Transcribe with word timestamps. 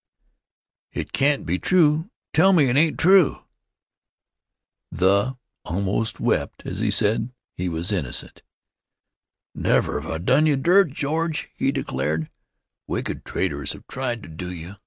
It 0.91 1.13
can't 1.13 1.45
be 1.45 1.59
true. 1.59 2.09
Tell 2.33 2.53
me 2.53 2.71
it 2.71 2.75
ain't 2.75 2.97
true." 2.97 3.43
"The" 4.91 5.37
almost 5.63 6.19
wept 6.19 6.63
as 6.65 6.79
he 6.79 6.89
said 6.89 7.31
he 7.55 7.69
was 7.69 7.91
innocent. 7.91 8.41
"Never 9.53 10.01
have 10.01 10.09
I 10.09 10.17
done 10.17 10.47
you 10.47 10.55
dirt, 10.55 10.91
George," 10.91 11.51
he 11.53 11.71
declared. 11.71 12.31
"Wicked 12.87 13.25
traitors 13.25 13.73
have 13.73 13.85
tried 13.85 14.23
to 14.23 14.29
do 14.29 14.51
you. 14.51 14.77